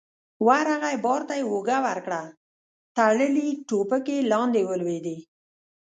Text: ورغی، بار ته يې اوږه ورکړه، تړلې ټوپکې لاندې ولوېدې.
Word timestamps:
ورغی، 0.47 0.95
بار 1.05 1.21
ته 1.27 1.33
يې 1.39 1.45
اوږه 1.51 1.77
ورکړه، 1.87 2.21
تړلې 2.97 3.47
ټوپکې 3.67 4.17
لاندې 4.31 4.61
ولوېدې. 4.69 5.17